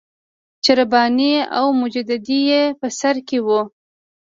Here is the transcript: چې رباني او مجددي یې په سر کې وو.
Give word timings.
چې 0.63 0.71
رباني 0.79 1.33
او 1.57 1.65
مجددي 1.81 2.39
یې 2.49 2.63
په 2.79 2.87
سر 2.99 3.15
کې 3.27 3.39
وو. 3.45 3.61